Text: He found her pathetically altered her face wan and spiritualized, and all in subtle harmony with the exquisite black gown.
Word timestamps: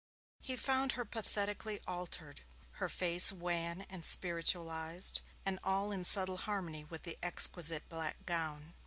He 0.39 0.55
found 0.55 0.93
her 0.93 1.05
pathetically 1.05 1.79
altered 1.85 2.41
her 2.81 2.89
face 2.89 3.31
wan 3.31 3.85
and 3.87 4.03
spiritualized, 4.03 5.21
and 5.45 5.59
all 5.63 5.91
in 5.91 6.05
subtle 6.05 6.37
harmony 6.37 6.83
with 6.83 7.03
the 7.03 7.19
exquisite 7.21 7.87
black 7.87 8.25
gown. 8.25 8.73